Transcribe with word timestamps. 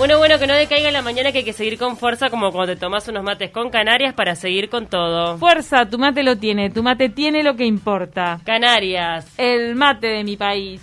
Bueno, 0.00 0.16
bueno, 0.16 0.38
que 0.38 0.46
no 0.46 0.54
decaiga 0.54 0.88
en 0.88 0.94
la 0.94 1.02
mañana 1.02 1.30
que 1.30 1.38
hay 1.38 1.44
que 1.44 1.52
seguir 1.52 1.76
con 1.76 1.98
fuerza 1.98 2.30
como 2.30 2.50
cuando 2.52 2.72
te 2.72 2.80
tomas 2.80 3.06
unos 3.08 3.22
mates 3.22 3.50
con 3.50 3.68
Canarias 3.68 4.14
para 4.14 4.34
seguir 4.34 4.70
con 4.70 4.86
todo. 4.86 5.36
Fuerza, 5.36 5.90
tu 5.90 5.98
mate 5.98 6.22
lo 6.22 6.38
tiene, 6.38 6.70
tu 6.70 6.82
mate 6.82 7.10
tiene 7.10 7.42
lo 7.42 7.54
que 7.54 7.66
importa. 7.66 8.40
Canarias. 8.46 9.26
El 9.36 9.74
mate 9.74 10.06
de 10.06 10.24
mi 10.24 10.38
país. 10.38 10.80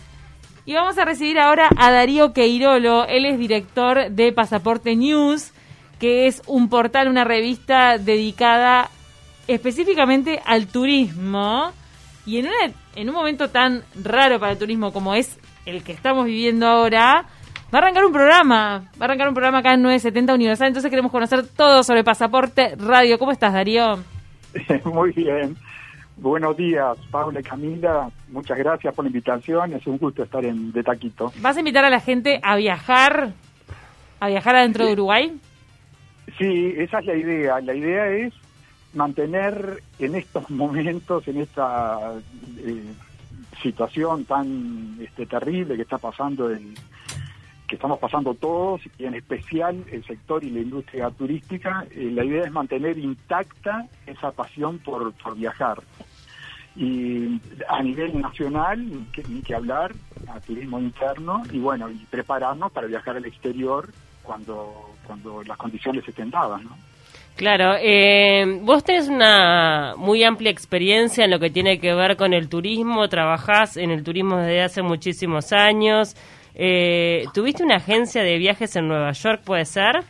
Y 0.68 0.76
vamos 0.76 1.00
a 1.00 1.04
recibir 1.04 1.40
ahora 1.40 1.68
a 1.76 1.90
Darío 1.90 2.32
Queirolo, 2.32 3.08
él 3.08 3.26
es 3.26 3.40
director 3.40 4.12
de 4.12 4.32
Pasaporte 4.34 4.96
News, 4.96 5.52
que 6.00 6.28
es 6.28 6.44
un 6.46 6.70
portal, 6.70 7.08
una 7.08 7.24
revista 7.24 7.98
dedicada 7.98 8.92
específicamente 9.48 10.44
al 10.46 10.68
turismo. 10.68 11.72
Y 12.28 12.38
en, 12.38 12.50
en 12.96 13.10
un 13.10 13.16
momento 13.16 13.50
tan 13.50 13.84
raro 13.96 14.40
para 14.40 14.52
el 14.52 14.60
turismo 14.60 14.94
como 14.94 15.16
es 15.16 15.40
el 15.66 15.84
que 15.84 15.92
estamos 15.92 16.26
viviendo 16.26 16.68
ahora, 16.68 17.26
Va 17.74 17.80
a 17.80 17.82
arrancar 17.82 18.06
un 18.06 18.14
programa, 18.14 18.90
va 18.94 19.02
a 19.02 19.04
arrancar 19.06 19.28
un 19.28 19.34
programa 19.34 19.58
acá 19.58 19.74
en 19.74 19.82
970 19.82 20.34
Universal, 20.36 20.68
entonces 20.68 20.90
queremos 20.90 21.12
conocer 21.12 21.46
todo 21.46 21.84
sobre 21.84 22.02
Pasaporte 22.02 22.76
Radio. 22.78 23.20
¿Cómo 23.20 23.34
estás, 23.34 23.52
Darío? 23.52 24.00
Muy 24.86 25.12
bien. 25.12 25.58
Buenos 26.16 26.56
días, 26.56 26.98
Paula 27.12 27.42
y 27.42 27.44
Camila. 27.44 28.10
Muchas 28.30 28.58
gracias 28.58 28.96
por 28.96 29.04
la 29.04 29.10
invitación. 29.10 29.74
Es 29.74 29.86
un 29.86 29.98
gusto 29.98 30.24
estar 30.24 30.46
en 30.46 30.72
De 30.72 30.82
Taquito. 30.82 31.34
¿Vas 31.42 31.58
a 31.58 31.60
invitar 31.60 31.84
a 31.84 31.90
la 31.90 32.00
gente 32.00 32.40
a 32.42 32.56
viajar, 32.56 33.34
a 34.22 34.28
viajar 34.30 34.56
adentro 34.56 34.86
de 34.86 34.94
Uruguay? 34.94 35.38
Sí, 36.38 36.74
esa 36.78 37.00
es 37.00 37.06
la 37.06 37.16
idea. 37.16 37.60
La 37.60 37.76
idea 37.76 38.08
es 38.08 38.34
mantener 38.94 39.84
en 40.00 40.16
estos 40.16 40.50
momentos, 40.50 41.28
en 41.28 41.42
esta 41.42 42.14
eh, 42.60 42.94
situación 43.62 44.24
tan 44.24 44.98
este, 45.02 45.26
terrible 45.26 45.76
que 45.76 45.82
está 45.82 45.98
pasando 45.98 46.50
el 46.50 46.74
que 47.68 47.76
estamos 47.76 48.00
pasando 48.00 48.34
todos, 48.34 48.82
y 48.98 49.06
en 49.06 49.16
especial 49.16 49.84
el 49.92 50.04
sector 50.06 50.44
y 50.44 50.50
la 50.50 50.60
industria 50.60 51.10
turística, 51.10 51.86
eh, 51.92 52.10
la 52.14 52.24
idea 52.24 52.44
es 52.44 52.52
mantener 52.52 52.98
intacta 52.98 53.88
esa 54.06 54.32
pasión 54.32 54.80
por, 54.80 55.14
viajar. 55.36 55.82
Y 56.76 57.42
a 57.68 57.82
nivel 57.82 58.22
nacional, 58.22 58.86
ni 59.28 59.42
que, 59.42 59.56
hablar, 59.56 59.94
a 60.30 60.40
turismo 60.40 60.80
interno, 60.80 61.44
y 61.52 61.60
bueno, 61.60 61.90
y 61.90 61.98
prepararnos 62.10 62.72
para 62.72 62.88
viajar 62.88 63.18
al 63.18 63.26
exterior 63.26 63.90
cuando, 64.24 64.94
cuando 65.06 65.44
las 65.44 65.58
condiciones 65.58 66.08
estén 66.08 66.30
dadas, 66.30 66.64
¿no? 66.64 66.78
Claro, 67.38 67.76
eh, 67.80 68.62
vos 68.64 68.84
tenés 68.84 69.10
una 69.10 69.94
muy 69.96 70.24
amplia 70.24 70.50
experiencia 70.50 71.24
en 71.24 71.30
lo 71.30 71.40
que 71.40 71.52
tiene 71.52 71.80
que 71.80 71.94
ver 71.94 72.18
con 72.18 72.34
el 72.34 72.50
turismo, 72.50 73.08
trabajás 73.10 73.78
en 73.78 73.92
el 73.92 74.04
turismo 74.04 74.38
desde 74.38 74.64
hace 74.64 74.82
muchísimos 74.82 75.54
años, 75.54 76.16
eh, 76.60 77.26
¿Tuviste 77.36 77.64
una 77.64 77.76
agencia 77.76 78.24
de 78.24 78.40
viajes 78.40 78.76
en 78.76 78.88
Nueva 78.88 79.12
York, 79.12 79.44
puede 79.46 79.64
ser? 79.64 80.04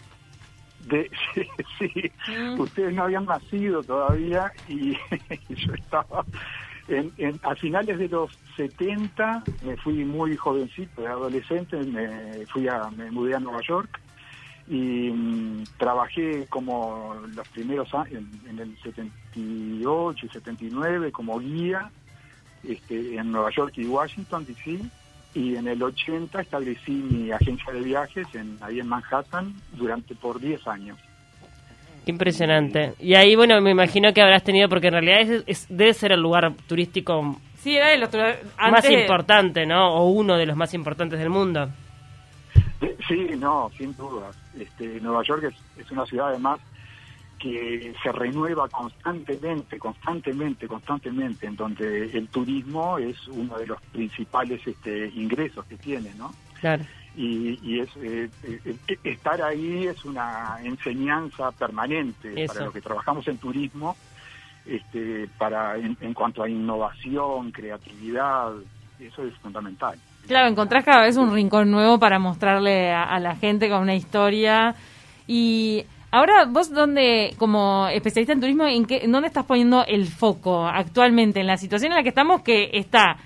sí, 1.78 2.12
mm. 2.30 2.58
ustedes 2.58 2.94
no 2.94 3.04
habían 3.04 3.26
nacido 3.26 3.84
todavía 3.84 4.54
y 4.70 4.94
yo 5.50 5.74
estaba 5.74 6.24
en, 6.88 7.12
a 7.44 7.54
finales 7.54 8.00
de 8.00 8.08
los 8.08 8.32
70, 8.56 9.44
me 9.66 9.76
fui 9.76 10.06
muy 10.06 10.38
jovencito, 10.38 11.02
de 11.02 11.08
adolescente, 11.08 11.76
me 11.84 12.46
fui 12.46 12.70
a, 12.70 12.90
me 12.96 13.12
mudé 13.12 13.36
a 13.36 13.40
Nueva 13.42 13.60
York 13.68 14.00
y 14.70 15.12
mm, 15.12 15.64
trabajé 15.78 16.46
como 16.48 17.14
los 17.36 17.48
primeros 17.50 17.94
años, 17.94 18.24
en, 18.48 18.58
el 18.58 18.78
78 18.84 20.26
y 20.26 20.30
79 20.30 21.12
como 21.12 21.40
guía 21.40 21.92
este, 22.64 23.18
en 23.18 23.34
Nueva 23.34 23.52
York 23.52 23.74
y 23.76 23.86
Washington 23.86 24.46
DC 24.46 24.80
y 25.38 25.56
en 25.56 25.68
el 25.68 25.84
80 25.84 26.42
establecí 26.42 26.92
mi 26.92 27.32
agencia 27.32 27.72
de 27.72 27.82
viajes 27.82 28.28
en, 28.34 28.58
ahí 28.62 28.80
en 28.80 28.88
Manhattan 28.88 29.54
durante 29.74 30.16
por 30.16 30.40
10 30.40 30.68
años. 30.68 30.98
Impresionante. 32.08 32.94
Y 33.00 33.14
ahí, 33.14 33.36
bueno, 33.36 33.62
me 33.62 33.70
imagino 33.70 34.12
que 34.14 34.22
habrás 34.22 34.44
tenido, 34.44 34.68
porque 34.68 34.88
en 34.88 34.94
realidad 34.94 35.44
es, 35.46 35.68
debe 35.70 35.94
ser 35.94 36.14
el 36.14 36.22
lugar 36.22 36.54
turístico 36.66 37.38
sí, 37.56 37.76
era 37.76 37.94
el 37.94 38.04
otro, 38.04 38.24
más 38.58 38.90
importante, 38.90 39.66
¿no? 39.68 39.94
O 39.94 40.10
uno 40.10 40.38
de 40.38 40.48
los 40.48 40.56
más 40.56 40.74
importantes 40.74 41.20
del 41.20 41.30
mundo. 41.30 41.70
Sí, 43.08 43.30
no, 43.38 43.70
sin 43.78 43.96
duda. 43.96 44.32
Este, 44.60 45.00
Nueva 45.02 45.22
York 45.24 45.44
es, 45.44 45.84
es 45.86 45.92
una 45.92 46.06
ciudad 46.06 46.30
además 46.30 46.60
que 47.38 47.94
se 48.02 48.12
renueva 48.12 48.68
constantemente, 48.70 49.78
constantemente, 49.78 50.68
constantemente, 50.68 51.48
en 51.48 51.56
donde 51.56 52.06
el 52.06 52.28
turismo 52.30 52.98
es 52.98 53.28
uno 53.28 53.58
de 53.58 53.68
los 53.68 53.82
principales 53.92 54.66
este, 54.66 55.08
ingresos 55.16 55.66
que 55.66 55.78
tiene, 55.78 56.14
¿no? 56.18 56.34
Claro. 56.60 56.84
Y, 57.16 57.80
es, 57.80 57.90
eh, 57.98 58.30
eh, 58.44 58.98
estar 59.04 59.42
ahí 59.42 59.88
es 59.88 60.06
una 60.06 60.60
enseñanza 60.64 61.52
permanente 61.52 62.46
para 62.48 62.66
los 62.66 62.74
que 62.74 62.82
trabajamos 62.82 63.28
en 63.28 63.40
turismo, 63.40 63.98
este, 64.68 65.28
para 65.38 65.78
en, 65.78 66.14
cuanto 66.14 66.44
a 66.44 66.50
innovación, 66.50 67.52
creatividad, 67.52 68.52
eso 69.00 69.26
es 69.26 69.34
fundamental. 69.36 69.98
Claro, 70.28 70.48
encontrás 70.48 70.84
cada 70.84 71.04
vez 71.04 71.18
un 71.18 71.34
rincón 71.34 71.72
nuevo 71.72 71.98
para 71.98 72.20
mostrarle 72.20 72.92
a, 72.92 73.04
a 73.04 73.20
la 73.20 73.36
gente 73.36 73.68
con 73.68 73.82
una 73.82 73.96
historia 73.96 74.76
y 75.26 75.86
Ahora, 76.10 76.46
vos, 76.46 76.72
dónde, 76.72 77.34
como 77.38 77.88
especialista 77.88 78.34
en 78.34 78.40
turismo, 78.40 78.66
¿en, 78.66 78.86
qué, 78.86 79.06
dónde 79.08 79.28
estás 79.28 79.46
poniendo 79.46 79.84
el 79.86 80.06
foco 80.08 80.66
actualmente? 80.66 81.42
En 81.42 81.48
la 81.48 81.58
situación 81.58 81.92
en 81.92 81.98
la 81.98 82.04
que 82.04 82.10
estamos, 82.10 82.42
que 82.42 82.70
está, 82.74 83.18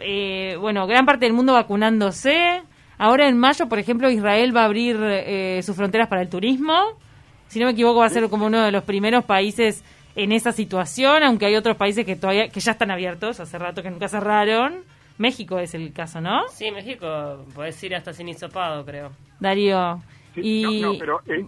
eh, 0.00 0.56
bueno, 0.60 0.86
gran 0.86 1.06
parte 1.06 1.26
del 1.26 1.34
mundo 1.34 1.52
vacunándose. 1.52 2.62
Ahora 2.98 3.28
en 3.28 3.38
mayo, 3.38 3.68
por 3.68 3.78
ejemplo, 3.78 4.10
Israel 4.10 4.56
va 4.56 4.62
a 4.62 4.64
abrir 4.64 4.96
eh, 5.00 5.60
sus 5.62 5.76
fronteras 5.76 6.08
para 6.08 6.22
el 6.22 6.28
turismo. 6.28 6.74
Si 7.46 7.60
no 7.60 7.66
me 7.66 7.72
equivoco, 7.72 8.00
va 8.00 8.06
a 8.06 8.10
ser 8.10 8.28
como 8.28 8.46
uno 8.46 8.60
de 8.60 8.72
los 8.72 8.82
primeros 8.82 9.24
países 9.24 9.84
en 10.16 10.32
esa 10.32 10.50
situación, 10.50 11.22
aunque 11.22 11.46
hay 11.46 11.54
otros 11.54 11.76
países 11.76 12.04
que 12.04 12.16
todavía 12.16 12.48
que 12.48 12.58
ya 12.58 12.72
están 12.72 12.90
abiertos, 12.90 13.38
hace 13.38 13.58
rato 13.58 13.82
que 13.82 13.90
nunca 13.90 14.08
cerraron. 14.08 14.82
México 15.18 15.58
es 15.58 15.74
el 15.74 15.92
caso, 15.92 16.20
¿no? 16.20 16.48
Sí, 16.48 16.70
México, 16.70 17.44
puedes 17.54 17.82
ir 17.84 17.94
hasta 17.94 18.12
sin 18.12 18.28
hisopado, 18.28 18.84
creo. 18.84 19.12
Darío, 19.40 20.02
y 20.36 20.82
eh, 20.82 21.46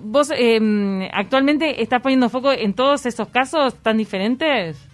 ¿Vos 0.00 0.32
em, 0.34 1.08
actualmente 1.12 1.82
estás 1.82 2.00
poniendo 2.00 2.28
foco 2.28 2.52
en 2.52 2.74
todos 2.74 3.06
esos 3.06 3.28
casos 3.28 3.74
tan 3.76 3.96
diferentes? 3.98 4.88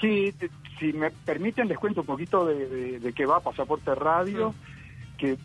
Sí, 0.00 0.32
si 0.78 0.92
me 0.92 1.10
permiten 1.10 1.68
les 1.68 1.78
cuento 1.78 2.00
un 2.00 2.06
poquito 2.06 2.44
de, 2.44 3.12
qué 3.14 3.24
va 3.24 3.40
Pasaporte 3.40 3.94
Radio, 3.94 4.50
mm. 4.50 5.16
que 5.16 5.38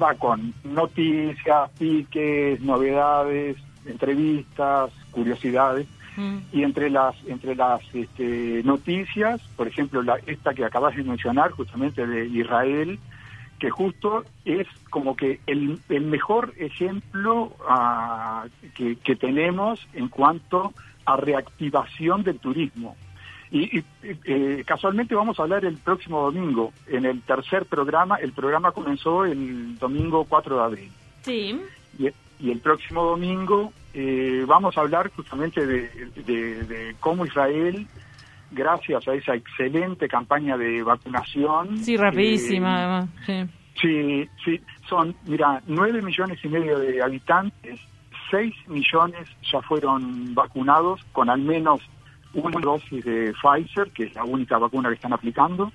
va 0.00 0.14
con 0.14 0.54
noticias, 0.64 1.70
piques, 1.78 2.60
novedades, 2.60 3.56
entrevistas, 3.86 4.90
curiosidades. 5.10 5.86
Mm. 6.16 6.38
Y 6.52 6.62
entre 6.62 6.90
las 6.90 7.14
entre 7.26 7.54
las 7.54 7.80
este, 7.94 8.62
noticias, 8.64 9.40
por 9.56 9.66
ejemplo, 9.66 10.02
la, 10.02 10.18
esta 10.26 10.52
que 10.52 10.64
acabas 10.64 10.94
de 10.94 11.04
mencionar, 11.04 11.52
justamente 11.52 12.06
de 12.06 12.26
Israel, 12.26 12.98
que 13.62 13.70
justo 13.70 14.24
es 14.44 14.66
como 14.90 15.14
que 15.14 15.38
el, 15.46 15.78
el 15.88 16.02
mejor 16.02 16.52
ejemplo 16.56 17.52
ah, 17.68 18.44
que, 18.74 19.14
tenemos 19.14 19.78
en 19.92 20.08
cuanto 20.08 20.72
a 21.04 21.16
reactivación 21.16 22.24
del 22.24 22.40
turismo. 22.40 22.96
Y, 23.52 23.84
eh, 24.02 24.64
casualmente 24.66 25.14
vamos 25.14 25.38
a 25.38 25.44
hablar 25.44 25.64
el 25.64 25.76
próximo 25.76 26.22
domingo, 26.22 26.72
en 26.88 27.04
el 27.04 27.22
tercer 27.22 27.66
programa, 27.66 28.16
el 28.16 28.32
programa 28.32 28.72
comenzó 28.72 29.24
el 29.24 29.78
domingo 29.78 30.24
4 30.28 30.56
de 30.56 30.62
abril. 30.64 30.92
Sí. 31.20 31.60
Y, 32.00 32.50
el 32.50 32.58
próximo 32.58 33.04
domingo 33.04 33.72
eh, 33.94 34.44
vamos 34.44 34.76
a 34.76 34.80
hablar 34.80 35.12
justamente 35.14 35.64
de, 35.64 35.88
de 36.26 36.96
cómo 36.98 37.24
Israel 37.24 37.86
gracias 38.52 39.06
a 39.08 39.14
esa 39.14 39.34
excelente 39.34 40.08
campaña 40.08 40.56
de 40.56 40.82
vacunación. 40.82 41.78
Sí, 41.78 41.96
rapidísima, 41.96 42.68
eh, 42.68 42.82
además. 42.82 43.08
Sí. 43.80 44.28
sí, 44.44 44.60
son, 44.88 45.14
mira, 45.26 45.62
nueve 45.66 46.02
millones 46.02 46.38
y 46.44 46.48
medio 46.48 46.78
de 46.78 47.02
habitantes, 47.02 47.80
seis 48.30 48.54
millones 48.68 49.28
ya 49.50 49.60
fueron 49.62 50.34
vacunados 50.34 51.04
con 51.12 51.28
al 51.28 51.40
menos 51.40 51.80
una 52.34 52.60
dosis 52.60 53.04
de 53.04 53.34
Pfizer, 53.42 53.90
que 53.90 54.04
es 54.04 54.14
la 54.14 54.24
única 54.24 54.58
vacuna 54.58 54.88
que 54.88 54.94
están 54.94 55.12
aplicando, 55.12 55.72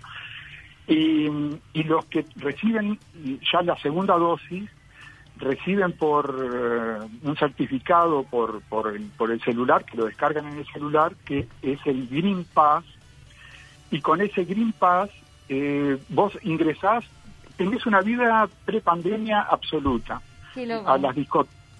y, 0.87 1.27
y 1.73 1.83
los 1.83 2.05
que 2.05 2.25
reciben 2.37 2.97
ya 3.51 3.61
la 3.61 3.77
segunda 3.77 4.15
dosis 4.17 4.69
reciben 5.37 5.93
por 5.93 6.29
eh, 6.29 7.07
un 7.23 7.37
certificado 7.37 8.23
por, 8.23 8.61
por, 8.63 8.95
el, 8.95 9.03
por 9.17 9.31
el 9.31 9.41
celular, 9.41 9.85
que 9.85 9.97
lo 9.97 10.05
descargan 10.05 10.47
en 10.47 10.59
el 10.59 10.67
celular, 10.67 11.13
que 11.25 11.47
es 11.61 11.79
el 11.85 12.07
Green 12.07 12.45
Pass, 12.53 12.83
y 13.91 14.01
con 14.01 14.21
ese 14.21 14.43
Green 14.43 14.73
Pass 14.73 15.09
eh, 15.49 15.97
vos 16.09 16.37
ingresás, 16.43 17.05
tenés 17.55 17.85
una 17.85 18.01
vida 18.01 18.47
prepandemia 18.65 19.41
absoluta. 19.41 20.21
a 20.85 20.97
las 20.97 21.15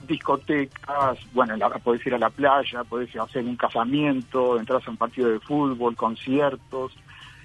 discotecas, 0.08 1.18
bueno, 1.34 1.56
la, 1.58 1.70
podés 1.70 2.06
ir 2.06 2.14
a 2.14 2.20
la 2.20 2.30
playa, 2.30 2.84
podés 2.84 3.16
hacer 3.16 3.44
un 3.44 3.56
casamiento, 3.56 4.60
entras 4.60 4.88
a 4.88 4.92
un 4.92 4.98
partido 4.98 5.30
de 5.30 5.40
fútbol, 5.40 5.96
conciertos, 5.96 6.94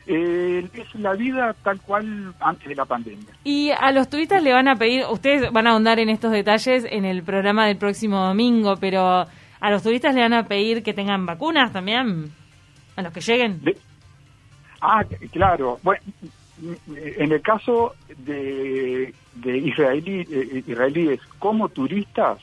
Eh, 0.06 0.68
es 0.74 0.94
la 0.96 1.12
vida 1.14 1.54
tal 1.62 1.80
cual 1.80 2.34
antes 2.40 2.68
de 2.68 2.74
la 2.74 2.84
pandemia. 2.84 3.24
Y 3.44 3.70
a 3.70 3.92
los 3.92 4.08
turistas 4.10 4.42
le 4.42 4.52
van 4.52 4.66
a 4.68 4.74
pedir, 4.76 5.04
ustedes 5.10 5.52
van 5.52 5.66
a 5.66 5.70
ahondar 5.70 6.00
en 6.00 6.08
estos 6.08 6.32
detalles 6.32 6.84
en 6.90 7.04
el 7.04 7.22
programa 7.22 7.66
del 7.66 7.76
próximo 7.76 8.18
domingo, 8.26 8.76
pero 8.80 9.26
a 9.60 9.70
los 9.70 9.82
turistas 9.82 10.14
le 10.14 10.22
van 10.22 10.32
a 10.34 10.46
pedir 10.48 10.82
que 10.82 10.92
tengan 10.92 11.24
vacunas 11.24 11.72
también, 11.72 12.32
a 12.96 13.02
los 13.02 13.12
que 13.12 13.20
lleguen. 13.20 13.62
De- 13.62 13.76
ah, 14.80 15.04
claro. 15.30 15.78
Bueno, 15.84 16.02
en 16.96 17.32
el 17.32 17.40
caso 17.40 17.94
de, 18.18 19.14
de 19.36 19.58
israelí, 19.58 20.26
eh, 20.30 20.64
israelíes 20.66 21.20
como 21.38 21.68
turistas, 21.68 22.38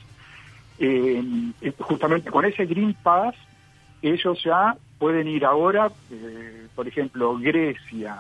eh, 0.79 1.21
eh, 1.61 1.73
justamente 1.77 2.31
con 2.31 2.45
ese 2.45 2.65
Green 2.65 2.93
Pass, 3.03 3.35
ellos 4.01 4.41
ya 4.43 4.75
pueden 4.99 5.27
ir 5.27 5.45
ahora, 5.45 5.89
eh, 6.11 6.67
por 6.75 6.87
ejemplo, 6.87 7.37
Grecia, 7.39 8.17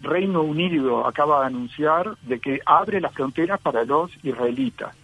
Reino 0.00 0.42
Unido 0.42 1.06
acaba 1.06 1.40
de 1.40 1.46
anunciar 1.46 2.16
de 2.22 2.40
que 2.40 2.60
abre 2.64 3.00
las 3.00 3.12
fronteras 3.12 3.60
para 3.60 3.84
los 3.84 4.10
israelitas. 4.24 4.96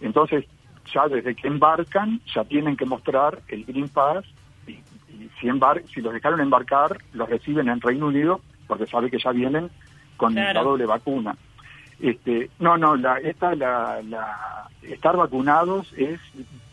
Entonces, 0.00 0.44
ya 0.92 1.06
desde 1.08 1.34
que 1.34 1.46
embarcan, 1.48 2.20
ya 2.34 2.44
tienen 2.44 2.76
que 2.76 2.84
mostrar 2.86 3.40
el 3.48 3.64
Green 3.64 3.88
Pass 3.88 4.24
y, 4.66 4.72
y 4.72 5.30
si, 5.40 5.48
embar 5.48 5.82
si 5.92 6.00
los 6.00 6.12
dejaron 6.12 6.40
embarcar, 6.40 6.98
los 7.12 7.28
reciben 7.28 7.68
en 7.68 7.80
Reino 7.80 8.06
Unido 8.06 8.40
porque 8.66 8.86
sabe 8.86 9.10
que 9.10 9.18
ya 9.18 9.30
vienen 9.30 9.70
con 10.16 10.32
Claro. 10.32 10.52
la 10.54 10.62
doble 10.64 10.86
vacuna. 10.86 11.36
Este, 12.00 12.50
no, 12.58 12.76
no, 12.76 12.96
la, 12.96 13.18
esta, 13.18 13.54
la, 13.54 14.00
la- 14.08 14.68
estar 14.82 15.16
vacunados 15.16 15.92
es, 15.96 16.20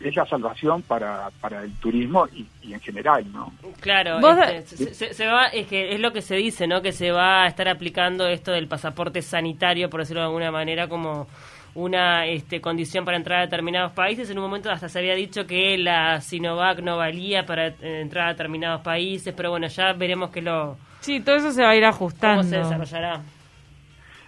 es 0.00 0.16
la 0.16 0.26
salvación 0.26 0.82
para, 0.82 1.30
para 1.40 1.62
el 1.62 1.72
turismo 1.76 2.26
y, 2.34 2.46
y 2.62 2.74
en 2.74 2.80
general, 2.80 3.24
¿no? 3.32 3.52
Claro, 3.80 4.20
Vos- 4.20 4.36
este, 4.52 4.76
se, 4.76 4.94
se- 4.94 5.14
se 5.14 5.26
va, 5.26 5.46
es 5.46 5.66
que 5.68 5.94
es 5.94 6.00
lo 6.00 6.12
que 6.12 6.20
se 6.22 6.34
dice, 6.36 6.66
¿no? 6.66 6.82
Que 6.82 6.92
se 6.92 7.10
va 7.12 7.44
a 7.44 7.46
estar 7.46 7.68
aplicando 7.68 8.26
esto 8.26 8.50
del 8.52 8.66
pasaporte 8.68 9.22
sanitario, 9.22 9.88
por 9.88 10.00
decirlo 10.00 10.20
de 10.22 10.26
alguna 10.26 10.50
manera, 10.50 10.88
como 10.88 11.26
una 11.74 12.26
este, 12.26 12.60
condición 12.60 13.04
para 13.06 13.16
entrar 13.16 13.38
a 13.38 13.42
determinados 13.46 13.92
países. 13.92 14.28
En 14.28 14.36
un 14.38 14.44
momento 14.44 14.70
hasta 14.70 14.90
se 14.90 14.98
había 14.98 15.14
dicho 15.14 15.46
que 15.46 15.78
la 15.78 16.20
Sinovac 16.20 16.80
no 16.80 16.98
valía 16.98 17.46
para 17.46 17.68
eh, 17.68 18.00
entrar 18.02 18.26
a 18.26 18.32
determinados 18.32 18.82
países, 18.82 19.32
pero 19.34 19.50
bueno, 19.50 19.68
ya 19.68 19.92
veremos 19.94 20.28
que 20.30 20.42
lo 20.42 20.76
Sí, 21.00 21.20
todo 21.20 21.36
eso 21.36 21.50
se 21.50 21.62
va 21.62 21.70
a 21.70 21.74
ir 21.76 21.82
cómo 21.82 21.94
ajustando. 21.94 22.42
se 22.44 22.58
desarrollará. 22.58 23.22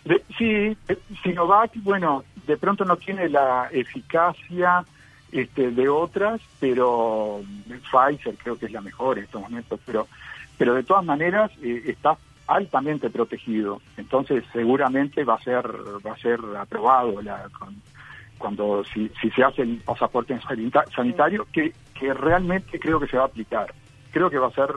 De- 0.05 0.25
sí, 0.37 0.77
eh, 0.89 0.99
Sinovac, 1.23 1.73
bueno, 1.83 2.25
de 2.47 2.57
pronto 2.59 2.85
no 2.85 2.97
tiene 2.99 3.29
la 3.29 3.69
eficacia 3.73 4.85
este, 5.33 5.71
de 5.71 5.89
otras, 5.89 6.41
pero 6.61 7.41
Pfizer 7.91 8.37
creo 8.37 8.59
que 8.59 8.67
es 8.67 8.73
la 8.73 8.83
mejor 8.83 9.19
en 9.19 9.25
estos 9.25 9.41
momentos, 9.41 9.81
pero, 9.85 10.07
pero 10.59 10.75
de 10.75 10.85
todas 10.85 11.05
maneras 11.05 11.51
eh, 11.63 11.83
está 11.87 12.19
altamente 12.47 13.09
protegido, 13.09 13.81
entonces 13.97 14.45
seguramente 14.53 15.25
va 15.25 15.35
a 15.37 15.43
ser 15.43 15.67
va 16.07 16.13
a 16.13 16.19
ser 16.19 16.39
aprobado 16.59 17.23
la, 17.23 17.49
con- 17.59 17.83
cuando 18.37 18.85
si, 18.93 19.11
si 19.23 19.31
se 19.31 19.43
hace 19.43 19.63
el 19.63 19.79
pasaporte 19.79 20.39
sanita- 20.41 20.85
sanitario, 20.95 21.47
que, 21.51 21.73
que 21.99 22.13
realmente 22.13 22.79
creo 22.79 23.01
que 23.01 23.07
se 23.07 23.17
va 23.17 23.23
a 23.23 23.27
aplicar, 23.27 23.73
creo 24.11 24.29
que 24.29 24.39
va 24.39 24.49
a 24.49 24.51
ser 24.51 24.75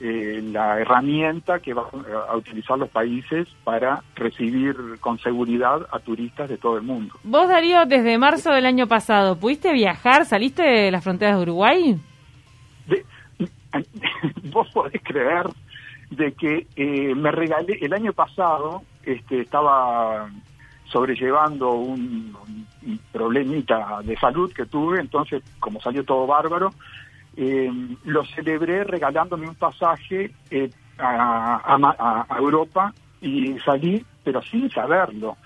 eh, 0.00 0.40
la 0.52 0.80
herramienta 0.80 1.60
que 1.60 1.72
van 1.74 1.86
a 2.28 2.36
utilizar 2.36 2.78
los 2.78 2.88
países 2.90 3.46
para 3.64 4.02
recibir 4.16 4.76
con 5.00 5.18
seguridad 5.20 5.86
a 5.92 5.98
turistas 6.00 6.48
de 6.48 6.58
todo 6.58 6.76
el 6.76 6.82
mundo. 6.82 7.14
Vos, 7.22 7.48
Darío, 7.48 7.86
desde 7.86 8.18
marzo 8.18 8.50
del 8.52 8.66
año 8.66 8.86
pasado, 8.86 9.36
¿pudiste 9.38 9.72
viajar? 9.72 10.24
¿Saliste 10.26 10.62
de 10.62 10.90
las 10.90 11.04
fronteras 11.04 11.36
de 11.36 11.42
Uruguay? 11.42 11.96
De- 12.86 13.04
Vos 14.52 14.68
podés 14.72 15.00
creer 15.02 15.46
de 16.10 16.32
que 16.32 16.66
eh, 16.76 17.14
me 17.14 17.30
regalé 17.32 17.78
el 17.80 17.92
año 17.92 18.12
pasado, 18.12 18.82
este, 19.04 19.40
estaba 19.40 20.28
sobrellevando 20.86 21.72
un, 21.72 22.36
un 22.86 23.00
problemita 23.10 24.00
de 24.04 24.16
salud 24.18 24.52
que 24.52 24.66
tuve, 24.66 25.00
entonces 25.00 25.42
como 25.58 25.80
salió 25.80 26.04
todo 26.04 26.26
bárbaro, 26.26 26.70
eh, 27.36 27.70
lo 28.04 28.24
celebré 28.26 28.84
regalándome 28.84 29.48
un 29.48 29.54
pasaje 29.54 30.30
eh, 30.50 30.70
a, 30.98 31.60
a 31.64 32.26
a- 32.28 32.38
Europa 32.38 32.92
y 33.20 33.56
salí, 33.64 34.04
pero 34.22 34.42
sin 34.42 34.70
saberlo. 34.70 35.36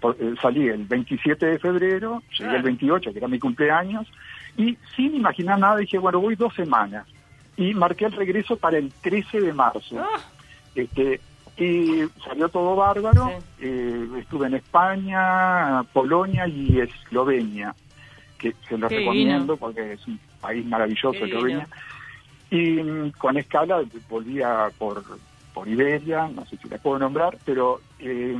Por- 0.00 0.16
eh, 0.20 0.34
salí 0.42 0.68
el 0.68 0.84
27 0.84 1.44
de 1.46 1.58
febrero, 1.58 2.22
llegué 2.38 2.56
el 2.56 2.62
28, 2.62 3.12
que 3.12 3.18
era 3.18 3.28
mi 3.28 3.38
cumpleaños, 3.38 4.06
y 4.56 4.76
sin 4.96 5.14
imaginar 5.14 5.58
nada 5.58 5.76
dije, 5.76 5.98
bueno, 5.98 6.20
voy 6.20 6.36
dos 6.36 6.54
semanas. 6.54 7.06
Y 7.56 7.74
marqué 7.74 8.04
el 8.04 8.12
regreso 8.12 8.56
para 8.56 8.78
el 8.78 8.92
13 9.02 9.40
de 9.40 9.52
marzo. 9.52 9.96
Ah, 9.98 10.20
Este, 10.74 11.20
y 11.56 12.02
salió 12.24 12.48
todo 12.50 12.76
bárbaro. 12.76 13.26
Sí. 13.58 13.64
Eh, 13.66 14.06
estuve 14.20 14.46
en 14.46 14.54
España, 14.54 15.82
Polonia 15.92 16.46
y 16.46 16.78
Eslovenia, 16.80 17.74
que 18.38 18.54
se 18.68 18.78
los 18.78 18.88
Qué 18.88 18.98
recomiendo 18.98 19.56
porque 19.56 19.94
es 19.94 20.06
un 20.06 20.20
país 20.40 20.64
maravilloso, 20.66 21.12
Qué 21.18 21.24
Eslovenia. 21.26 21.68
Y 22.50 22.82
mm, 22.82 23.10
con 23.18 23.36
escala 23.36 23.82
volvía 24.08 24.70
por, 24.78 25.04
por 25.52 25.68
Iberia, 25.68 26.28
no 26.28 26.46
sé 26.46 26.56
si 26.56 26.68
la 26.68 26.78
puedo 26.78 26.98
nombrar, 26.98 27.36
pero 27.44 27.80
eh, 27.98 28.36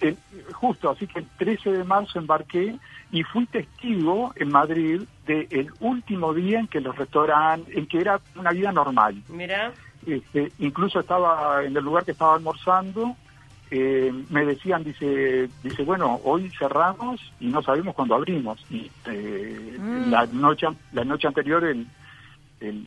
el- 0.00 0.18
justo 0.52 0.90
así 0.90 1.06
que 1.06 1.20
el 1.20 1.26
13 1.38 1.72
de 1.72 1.84
marzo 1.84 2.18
embarqué 2.18 2.76
y 3.10 3.22
fui 3.24 3.46
testigo 3.46 4.32
en 4.36 4.50
Madrid 4.50 5.00
del 5.26 5.70
último 5.80 6.32
día 6.34 6.60
en 6.60 6.68
que 6.68 6.80
los 6.80 6.96
restaurantes, 6.96 7.74
en 7.76 7.86
que 7.86 8.00
era 8.00 8.20
una 8.36 8.50
vida 8.52 8.70
normal. 8.72 9.22
mira, 9.28 9.72
Este, 10.06 10.52
incluso 10.58 11.00
estaba 11.00 11.64
en 11.64 11.76
el 11.76 11.82
lugar 11.84 12.04
que 12.04 12.12
estaba 12.12 12.34
almorzando, 12.36 13.16
eh, 13.70 14.12
me 14.30 14.44
decían, 14.44 14.82
dice, 14.84 15.48
dice, 15.62 15.82
bueno, 15.84 16.20
hoy 16.24 16.50
cerramos 16.58 17.20
y 17.40 17.46
no 17.48 17.62
sabemos 17.62 17.94
cuándo 17.94 18.14
abrimos. 18.14 18.64
Y 18.70 18.90
eh, 19.06 19.76
Mm. 19.78 20.10
la 20.10 20.26
noche 20.26 20.66
la 20.92 21.04
noche 21.04 21.28
anterior 21.28 21.64
el, 21.64 21.86
el, 22.60 22.86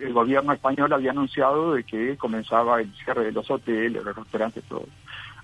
el 0.00 0.12
gobierno 0.12 0.52
español 0.52 0.92
había 0.92 1.12
anunciado 1.12 1.74
de 1.74 1.84
que 1.84 2.16
comenzaba 2.16 2.80
el 2.80 2.92
cierre 3.04 3.24
de 3.26 3.32
los 3.32 3.48
hoteles, 3.50 4.02
los 4.04 4.16
restaurantes, 4.16 4.64
todo. 4.64 4.86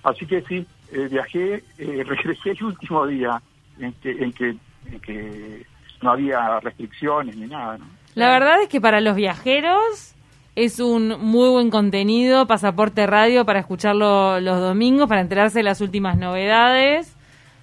Así 0.03 0.25
que 0.25 0.41
sí, 0.43 0.65
eh, 0.91 1.07
viajé, 1.09 1.63
eh, 1.77 2.03
regresé 2.07 2.51
el 2.51 2.63
último 2.63 3.05
día 3.07 3.41
en 3.79 3.93
que, 3.93 4.11
en 4.11 4.33
que, 4.33 4.49
en 4.91 4.99
que 5.01 5.65
no 6.01 6.11
había 6.11 6.59
restricciones 6.59 7.35
ni 7.37 7.47
nada. 7.47 7.77
¿no? 7.77 7.85
La 8.15 8.29
verdad 8.29 8.61
es 8.61 8.69
que 8.69 8.81
para 8.81 8.99
los 9.01 9.15
viajeros 9.15 10.15
es 10.63 10.79
un 10.79 11.19
muy 11.21 11.49
buen 11.49 11.69
contenido, 11.69 12.45
Pasaporte 12.47 13.05
Radio, 13.07 13.45
para 13.45 13.59
escucharlo 13.59 14.39
los 14.39 14.59
domingos, 14.59 15.07
para 15.07 15.21
enterarse 15.21 15.59
de 15.59 15.63
las 15.63 15.81
últimas 15.81 16.17
novedades, 16.17 17.15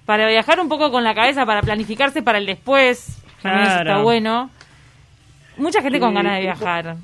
para 0.05 0.27
viajar 0.27 0.59
un 0.59 0.69
poco 0.69 0.91
con 0.91 1.03
la 1.03 1.13
cabeza, 1.13 1.45
para 1.45 1.61
planificarse 1.61 2.21
para 2.21 2.37
el 2.37 2.45
después. 2.45 3.21
Eso 3.39 3.49
está 3.49 4.01
bueno. 4.01 4.49
Mucha 5.57 5.81
gente 5.81 5.99
con 5.99 6.13
ganas 6.13 6.33
de 6.33 6.47
eso- 6.49 6.59
viajar. 6.59 6.95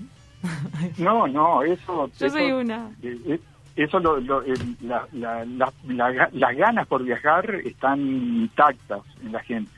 No, 0.97 1.27
no, 1.27 1.63
eso... 1.63 2.09
Yo 2.19 2.25
eso- 2.27 2.35
soy 2.37 2.51
una. 2.51 2.89
Eh, 3.01 3.17
eh, 3.27 3.39
Eso, 3.75 3.99
lo, 3.99 4.19
lo- 4.19 4.43
la- 4.81 5.07
la- 5.13 5.45
la- 5.87 6.29
las 6.31 6.55
ganas 6.57 6.87
por 6.87 7.03
viajar 7.03 7.55
están 7.65 7.99
intactas 8.01 9.01
en 9.23 9.31
la 9.31 9.39
gente. 9.41 9.71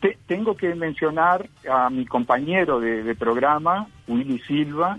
Te- 0.00 0.18
tengo 0.26 0.56
que 0.56 0.74
mencionar 0.74 1.48
a 1.70 1.88
mi 1.90 2.04
compañero 2.04 2.80
de, 2.80 3.02
de 3.04 3.14
programa, 3.14 3.86
Willy 4.08 4.40
Silva, 4.40 4.98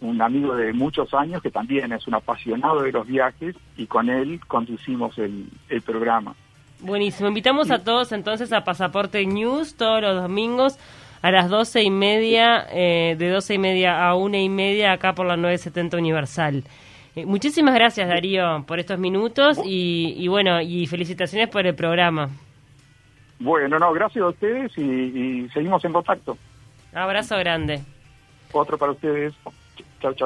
un 0.00 0.20
amigo 0.20 0.54
de 0.54 0.72
muchos 0.72 1.12
años 1.14 1.42
que 1.42 1.50
también 1.50 1.92
es 1.92 2.06
un 2.06 2.14
apasionado 2.14 2.82
de 2.82 2.92
los 2.92 3.06
viajes 3.06 3.56
y 3.76 3.86
con 3.86 4.08
él 4.08 4.40
conducimos 4.46 5.16
el, 5.18 5.46
el 5.68 5.82
programa. 5.82 6.34
buenísimo. 6.80 7.28
Invitamos 7.28 7.70
a 7.70 7.82
todos 7.82 8.12
entonces 8.12 8.52
a 8.52 8.64
Pasaporte 8.64 9.24
News 9.24 9.76
todos 9.76 10.02
los 10.02 10.22
domingos 10.22 10.78
a 11.22 11.30
las 11.30 11.48
doce 11.48 11.82
y 11.82 11.90
media, 11.90 12.66
eh, 12.70 13.16
de 13.18 13.30
doce 13.30 13.54
y 13.54 13.58
media 13.58 14.06
a 14.06 14.14
una 14.14 14.38
y 14.38 14.48
media 14.48 14.92
acá 14.92 15.14
por 15.14 15.26
la 15.26 15.36
970 15.36 15.96
Universal. 15.96 16.62
Eh, 17.16 17.24
muchísimas 17.26 17.74
gracias 17.74 18.06
Darío 18.08 18.64
por 18.66 18.78
estos 18.78 18.98
minutos 18.98 19.58
y, 19.64 20.14
y 20.18 20.28
bueno, 20.28 20.60
y 20.60 20.86
felicitaciones 20.86 21.48
por 21.48 21.66
el 21.66 21.74
programa. 21.74 22.28
Bueno, 23.38 23.78
no, 23.78 23.92
gracias 23.92 24.22
a 24.22 24.28
ustedes 24.28 24.72
y, 24.78 24.82
y 24.82 25.48
seguimos 25.52 25.84
en 25.84 25.92
contacto. 25.92 26.38
Abrazo 26.94 27.36
grande. 27.38 27.80
Otro 28.52 28.78
para 28.78 28.92
ustedes. 28.92 29.34
Chao, 30.00 30.12
chao. 30.14 30.24